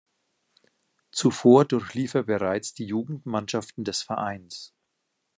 Zuvor 1.11 1.65
durchlief 1.65 2.15
er 2.15 2.23
bereits 2.23 2.73
die 2.73 2.85
Jugendmannschaften 2.87 3.83
des 3.83 4.01
Vereins. 4.01 4.73